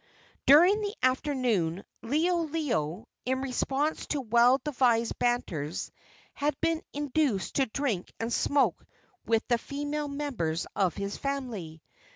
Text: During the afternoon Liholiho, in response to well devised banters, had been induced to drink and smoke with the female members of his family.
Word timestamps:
During 0.47 0.81
the 0.81 0.95
afternoon 1.03 1.83
Liholiho, 2.01 3.05
in 3.23 3.39
response 3.43 4.07
to 4.07 4.21
well 4.21 4.57
devised 4.57 5.19
banters, 5.19 5.91
had 6.33 6.59
been 6.59 6.81
induced 6.91 7.57
to 7.57 7.67
drink 7.67 8.11
and 8.19 8.33
smoke 8.33 8.83
with 9.27 9.47
the 9.47 9.59
female 9.59 10.07
members 10.07 10.65
of 10.75 10.95
his 10.95 11.17
family. 11.17 11.83